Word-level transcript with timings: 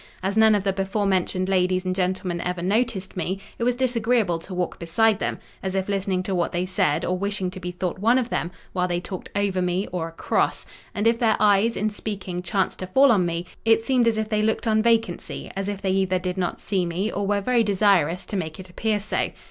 As 0.23 0.35
none 0.35 0.55
of 0.55 0.63
the 0.63 0.73
before 0.73 1.05
mentioned 1.05 1.47
ladies 1.47 1.85
and 1.85 1.95
gentlemen 1.95 2.41
ever 2.41 2.63
noticed 2.63 3.15
me, 3.15 3.39
it 3.59 3.63
was 3.63 3.75
disagreeable 3.75 4.39
to 4.39 4.51
walk 4.55 4.79
beside 4.79 5.19
them, 5.19 5.37
as 5.61 5.75
if 5.75 5.87
listening 5.87 6.23
to 6.23 6.33
what 6.33 6.51
they 6.51 6.65
said, 6.65 7.05
or 7.05 7.15
wishing 7.15 7.51
to 7.51 7.59
be 7.59 7.69
thought 7.69 7.99
one 7.99 8.17
of 8.17 8.31
them, 8.31 8.49
while 8.73 8.87
they 8.87 8.99
talked 8.99 9.29
over 9.35 9.61
me, 9.61 9.85
or 9.91 10.07
across; 10.07 10.65
and 10.95 11.05
if 11.05 11.19
their 11.19 11.37
eyes, 11.39 11.77
in 11.77 11.91
speaking, 11.91 12.41
chanced 12.41 12.79
to 12.79 12.87
fall 12.87 13.11
on 13.11 13.27
me, 13.27 13.45
it 13.63 13.85
seemed 13.85 14.07
as 14.07 14.17
if 14.17 14.27
they 14.27 14.41
looked 14.41 14.65
on 14.65 14.81
vacancy—as 14.81 15.67
if 15.69 15.83
they 15.83 15.91
either 15.91 16.17
did 16.17 16.35
not 16.35 16.59
see 16.59 16.83
me, 16.83 17.11
or 17.11 17.27
were 17.27 17.39
very 17.39 17.63
desirous 17.63 18.25
to 18.25 18.35
make 18.35 18.59
it 18.59 18.71
appear 18.71 18.99
so. 18.99 19.29